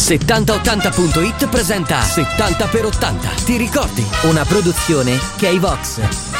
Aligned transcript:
7080.it 0.00 1.48
presenta 1.48 2.00
70 2.00 2.66
per 2.68 2.86
80. 2.86 3.28
Ti 3.44 3.56
ricordi? 3.58 4.04
Una 4.22 4.44
produzione 4.44 5.18
K-Vox. 5.36 6.39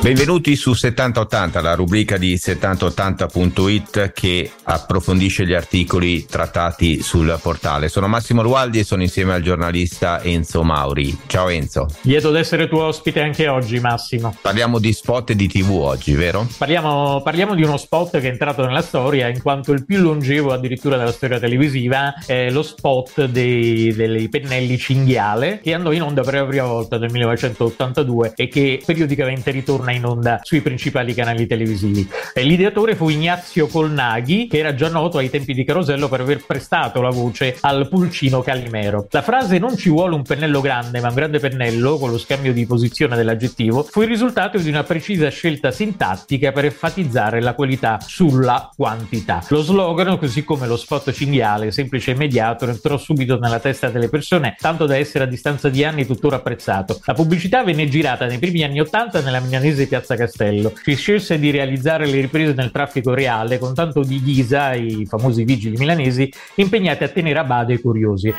Benvenuti 0.00 0.54
su 0.54 0.74
7080, 0.74 1.60
la 1.60 1.74
rubrica 1.74 2.16
di 2.16 2.36
7080.it 2.36 4.12
che 4.12 4.48
approfondisce 4.62 5.44
gli 5.44 5.52
articoli 5.52 6.24
trattati 6.24 7.02
sul 7.02 7.36
portale. 7.42 7.88
Sono 7.88 8.06
Massimo 8.06 8.40
Lualdi 8.40 8.78
e 8.78 8.84
sono 8.84 9.02
insieme 9.02 9.34
al 9.34 9.42
giornalista 9.42 10.22
Enzo 10.22 10.62
Mauri. 10.62 11.18
Ciao 11.26 11.48
Enzo. 11.48 11.88
Lieto 12.02 12.30
d'essere 12.30 12.68
tuo 12.68 12.84
ospite 12.84 13.20
anche 13.20 13.48
oggi 13.48 13.80
Massimo. 13.80 14.34
Parliamo 14.40 14.78
di 14.78 14.92
spot 14.92 15.30
e 15.30 15.36
di 15.36 15.48
tv 15.48 15.72
oggi, 15.72 16.14
vero? 16.14 16.46
Parliamo, 16.56 17.20
parliamo 17.22 17.56
di 17.56 17.64
uno 17.64 17.76
spot 17.76 18.20
che 18.20 18.28
è 18.28 18.30
entrato 18.30 18.64
nella 18.64 18.82
storia 18.82 19.26
in 19.26 19.42
quanto 19.42 19.72
il 19.72 19.84
più 19.84 20.00
longevo 20.00 20.52
addirittura 20.52 20.96
della 20.96 21.12
storia 21.12 21.40
televisiva 21.40 22.14
è 22.24 22.50
lo 22.50 22.62
spot 22.62 23.24
dei, 23.26 23.92
dei 23.92 24.28
pennelli 24.28 24.78
cinghiale 24.78 25.60
che 25.60 25.74
andò 25.74 25.90
in 25.90 26.02
onda 26.02 26.22
per 26.22 26.34
la 26.34 26.46
prima 26.46 26.66
volta 26.66 26.98
nel 26.98 27.10
1982 27.10 28.32
e 28.36 28.48
che 28.48 28.80
periodicamente 28.86 29.50
ritorna 29.50 29.86
torna 29.88 29.92
in 29.92 30.04
onda 30.04 30.40
sui 30.42 30.60
principali 30.60 31.14
canali 31.14 31.46
televisivi. 31.46 32.08
L'ideatore 32.34 32.94
fu 32.94 33.08
Ignazio 33.08 33.66
Colnaghi, 33.66 34.46
che 34.46 34.58
era 34.58 34.74
già 34.74 34.88
noto 34.88 35.18
ai 35.18 35.30
tempi 35.30 35.54
di 35.54 35.64
Carosello 35.64 36.08
per 36.08 36.20
aver 36.20 36.44
prestato 36.44 37.00
la 37.00 37.10
voce 37.10 37.56
al 37.60 37.88
pulcino 37.88 38.42
Calimero. 38.42 39.06
La 39.10 39.22
frase 39.22 39.58
non 39.58 39.76
ci 39.76 39.88
vuole 39.88 40.14
un 40.14 40.22
pennello 40.22 40.60
grande, 40.60 41.00
ma 41.00 41.08
un 41.08 41.14
grande 41.14 41.38
pennello, 41.38 41.98
con 41.98 42.10
lo 42.10 42.18
scambio 42.18 42.52
di 42.52 42.66
posizione 42.66 43.16
dell'aggettivo, 43.16 43.82
fu 43.82 44.02
il 44.02 44.08
risultato 44.08 44.58
di 44.58 44.68
una 44.68 44.82
precisa 44.82 45.28
scelta 45.30 45.70
sintattica 45.70 46.52
per 46.52 46.66
enfatizzare 46.66 47.40
la 47.40 47.54
qualità 47.54 47.98
sulla 48.04 48.70
quantità. 48.74 49.44
Lo 49.48 49.62
slogan, 49.62 50.18
così 50.18 50.44
come 50.44 50.66
lo 50.66 50.76
spot 50.76 51.12
cinghiale, 51.12 51.70
semplice 51.70 52.10
e 52.10 52.14
immediato, 52.14 52.66
entrò 52.66 52.96
subito 52.96 53.38
nella 53.38 53.60
testa 53.60 53.88
delle 53.88 54.08
persone, 54.08 54.56
tanto 54.58 54.86
da 54.86 54.96
essere 54.96 55.24
a 55.24 55.26
distanza 55.26 55.68
di 55.68 55.84
anni 55.84 56.06
tuttora 56.06 56.36
apprezzato. 56.36 57.00
La 57.04 57.14
pubblicità 57.14 57.62
venne 57.64 57.88
girata 57.88 58.26
nei 58.26 58.38
primi 58.38 58.62
anni 58.62 58.80
Ottanta 58.80 59.20
nella 59.20 59.40
milanese 59.40 59.77
di 59.78 59.86
Piazza 59.86 60.16
Castello. 60.16 60.72
Si 60.82 60.94
scelse 60.94 61.38
di 61.38 61.50
realizzare 61.50 62.06
le 62.06 62.20
riprese 62.20 62.52
nel 62.54 62.70
traffico 62.70 63.14
reale 63.14 63.58
con 63.58 63.74
tanto 63.74 64.02
di 64.02 64.22
ghisa, 64.22 64.74
i 64.74 65.06
famosi 65.06 65.44
vigili 65.44 65.76
milanesi, 65.76 66.32
impegnati 66.56 67.04
a 67.04 67.08
tenere 67.08 67.38
a 67.38 67.44
bada 67.44 67.72
i 67.72 67.80
curiosi. 67.80 68.34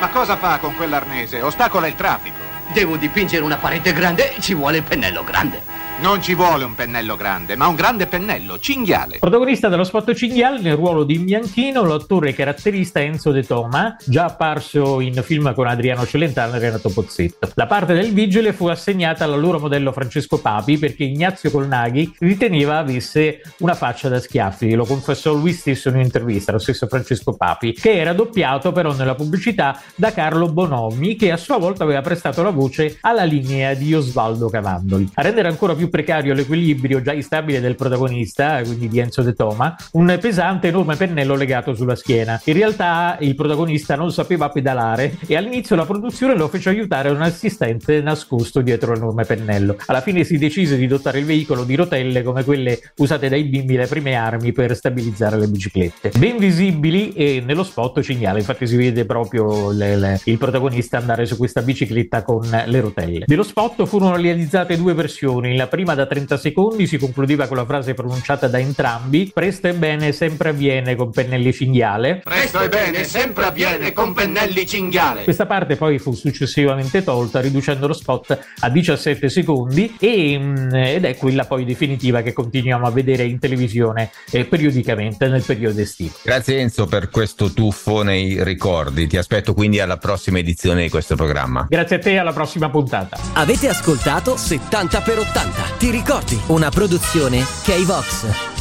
Ma 0.00 0.08
cosa 0.08 0.36
fa 0.36 0.58
con 0.58 0.74
quell'arnese? 0.74 1.40
Ostacola 1.40 1.86
il 1.86 1.94
traffico. 1.94 2.36
Devo 2.72 2.96
dipingere 2.96 3.42
una 3.42 3.56
parete 3.56 3.92
grande, 3.92 4.34
ci 4.40 4.54
vuole 4.54 4.78
il 4.78 4.82
pennello 4.82 5.24
grande. 5.24 5.75
Non 5.98 6.20
ci 6.20 6.34
vuole 6.34 6.62
un 6.64 6.74
pennello 6.74 7.16
grande, 7.16 7.56
ma 7.56 7.68
un 7.68 7.74
grande 7.74 8.06
pennello, 8.06 8.58
cinghiale. 8.58 9.16
Protagonista 9.18 9.68
dello 9.68 9.82
spot 9.82 10.12
cinghiale 10.12 10.60
nel 10.60 10.76
ruolo 10.76 11.04
di 11.04 11.18
Bianchino, 11.18 11.82
l'attore 11.84 12.34
caratterista 12.34 13.00
Enzo 13.00 13.32
De 13.32 13.42
Toma, 13.42 13.96
già 14.04 14.26
apparso 14.26 15.00
in 15.00 15.18
film 15.24 15.54
con 15.54 15.66
Adriano 15.66 16.04
Celentano 16.04 16.56
e 16.56 16.58
Renato 16.58 16.90
Pozzetto. 16.90 17.50
La 17.54 17.66
parte 17.66 17.94
del 17.94 18.12
vigile 18.12 18.52
fu 18.52 18.66
assegnata 18.66 19.24
al 19.24 19.40
loro 19.40 19.58
modello 19.58 19.90
Francesco 19.90 20.38
Papi 20.38 20.76
perché 20.76 21.04
Ignazio 21.04 21.50
Colnaghi 21.50 22.14
riteneva 22.18 22.76
avesse 22.76 23.40
una 23.60 23.74
faccia 23.74 24.10
da 24.10 24.20
schiaffi, 24.20 24.74
lo 24.74 24.84
confessò 24.84 25.32
lui 25.32 25.54
stesso 25.54 25.88
in 25.88 25.94
un'intervista, 25.94 26.52
lo 26.52 26.58
stesso 26.58 26.86
Francesco 26.88 27.34
Papi, 27.34 27.72
che 27.72 27.96
era 27.96 28.12
doppiato 28.12 28.70
però 28.70 28.92
nella 28.92 29.14
pubblicità 29.14 29.80
da 29.94 30.12
Carlo 30.12 30.52
Bonomi, 30.52 31.16
che 31.16 31.32
a 31.32 31.38
sua 31.38 31.56
volta 31.56 31.84
aveva 31.84 32.02
prestato 32.02 32.42
la 32.42 32.50
voce 32.50 32.98
alla 33.00 33.24
linea 33.24 33.72
di 33.72 33.94
Osvaldo 33.94 34.50
Cavandoli. 34.50 35.12
A 35.14 35.22
rendere 35.22 35.48
ancora 35.48 35.74
più 35.74 35.84
più 35.86 35.88
precario 35.88 36.34
l'equilibrio 36.34 37.00
già 37.00 37.12
instabile 37.12 37.60
del 37.60 37.76
protagonista, 37.76 38.60
quindi 38.62 38.88
di 38.88 38.98
Enzo 38.98 39.22
De 39.22 39.34
Toma, 39.34 39.76
un 39.92 40.18
pesante 40.20 40.68
enorme 40.68 40.96
pennello 40.96 41.34
legato 41.34 41.74
sulla 41.74 41.94
schiena. 41.94 42.40
In 42.44 42.54
realtà 42.54 43.16
il 43.20 43.34
protagonista 43.34 43.94
non 43.94 44.12
sapeva 44.12 44.48
pedalare 44.48 45.16
e 45.26 45.36
all'inizio 45.36 45.76
la 45.76 45.84
produzione 45.84 46.36
lo 46.36 46.48
fece 46.48 46.68
aiutare 46.70 47.08
un 47.10 47.22
assistente 47.22 48.00
nascosto 48.00 48.60
dietro 48.60 48.92
l'enorme 48.92 49.24
pennello. 49.24 49.76
Alla 49.86 50.00
fine 50.00 50.24
si 50.24 50.38
decise 50.38 50.76
di 50.76 50.86
dotare 50.86 51.20
il 51.20 51.24
veicolo 51.24 51.64
di 51.64 51.74
rotelle 51.74 52.22
come 52.22 52.44
quelle 52.44 52.78
usate 52.96 53.28
dai 53.28 53.44
bimbi 53.44 53.76
le 53.76 53.86
prime 53.86 54.14
armi 54.14 54.52
per 54.52 54.74
stabilizzare 54.74 55.38
le 55.38 55.46
biciclette. 55.46 56.12
Ben 56.18 56.36
visibili 56.38 57.12
e 57.12 57.42
nello 57.44 57.62
spot 57.62 58.00
cinghiale, 58.00 58.40
infatti 58.40 58.66
si 58.66 58.76
vede 58.76 59.04
proprio 59.04 59.70
le, 59.70 59.96
le, 59.96 60.20
il 60.24 60.38
protagonista 60.38 60.98
andare 60.98 61.26
su 61.26 61.36
questa 61.36 61.62
bicicletta 61.62 62.22
con 62.22 62.48
le 62.66 62.80
rotelle. 62.80 63.24
Dello 63.26 63.42
spot 63.42 63.84
furono 63.84 64.16
realizzate 64.16 64.76
due 64.76 64.94
versioni, 64.94 65.56
la 65.56 65.68
prima 65.76 65.94
da 65.94 66.06
30 66.06 66.38
secondi 66.38 66.86
si 66.86 66.96
concludeva 66.96 67.46
con 67.46 67.58
la 67.58 67.66
frase 67.66 67.92
pronunciata 67.92 68.48
da 68.48 68.58
entrambi: 68.58 69.30
Presto 69.32 69.68
e 69.68 69.74
bene 69.74 70.10
sempre 70.12 70.48
avviene 70.48 70.96
con 70.96 71.10
pennelli 71.10 71.52
cinghiale. 71.52 72.22
Presto 72.24 72.62
e 72.62 72.70
bene 72.70 73.04
sempre 73.04 73.44
avviene 73.44 73.92
con 73.92 74.14
pennelli 74.14 74.66
cinghiale. 74.66 75.24
Questa 75.24 75.44
parte 75.44 75.76
poi 75.76 75.98
fu 75.98 76.14
successivamente 76.14 77.04
tolta, 77.04 77.40
riducendo 77.40 77.86
lo 77.86 77.92
spot 77.92 78.38
a 78.60 78.70
17 78.70 79.28
secondi, 79.28 79.94
e, 80.00 80.38
mm, 80.38 80.74
ed 80.74 81.04
è 81.04 81.14
quella 81.18 81.44
poi 81.44 81.66
definitiva 81.66 82.22
che 82.22 82.32
continuiamo 82.32 82.86
a 82.86 82.90
vedere 82.90 83.24
in 83.24 83.38
televisione 83.38 84.10
eh, 84.30 84.46
periodicamente 84.46 85.28
nel 85.28 85.42
periodo 85.42 85.82
estivo. 85.82 86.14
Grazie 86.22 86.60
Enzo 86.60 86.86
per 86.86 87.10
questo 87.10 87.52
tuffo 87.52 88.00
nei 88.00 88.42
ricordi. 88.42 89.06
Ti 89.06 89.18
aspetto 89.18 89.52
quindi 89.52 89.78
alla 89.78 89.98
prossima 89.98 90.38
edizione 90.38 90.84
di 90.84 90.88
questo 90.88 91.16
programma. 91.16 91.66
Grazie 91.68 91.96
a 91.96 91.98
te, 91.98 92.16
alla 92.16 92.32
prossima 92.32 92.70
puntata. 92.70 93.18
Avete 93.34 93.68
ascoltato 93.68 94.38
70 94.38 95.00
per 95.02 95.18
80. 95.18 95.65
Ti 95.78 95.90
ricordi? 95.90 96.40
Una 96.46 96.70
produzione 96.70 97.44
K-Vox. 97.62 98.55